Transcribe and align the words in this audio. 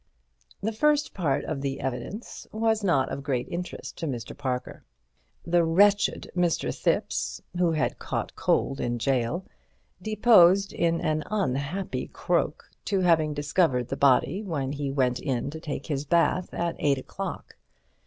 The 0.63 0.71
first 0.71 1.13
part 1.13 1.45
of 1.45 1.61
the 1.61 1.79
evidence 1.79 2.47
was 2.51 2.83
not 2.83 3.09
of 3.11 3.21
great 3.21 3.47
interest 3.49 3.99
to 3.99 4.07
Mr. 4.07 4.35
Parker. 4.35 4.83
The 5.45 5.63
wretched 5.63 6.31
Mr. 6.35 6.73
Thipps, 6.75 7.39
who 7.55 7.73
had 7.73 7.99
caught 7.99 8.35
cold 8.35 8.79
in 8.79 8.97
gaol, 8.97 9.45
deposed 10.01 10.73
in 10.73 10.99
an 11.01 11.23
unhappy 11.29 12.07
croak 12.07 12.67
to 12.85 13.01
having 13.01 13.35
discovered 13.35 13.89
the 13.89 13.95
body 13.95 14.41
when 14.41 14.71
he 14.71 14.89
went 14.89 15.19
in 15.19 15.51
to 15.51 15.59
take 15.59 15.85
his 15.85 16.03
bath 16.03 16.51
at 16.51 16.75
eight 16.79 16.97
o'clock. 16.97 17.55